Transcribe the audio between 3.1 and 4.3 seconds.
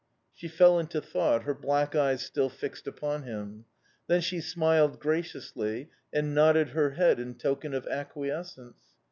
him. Then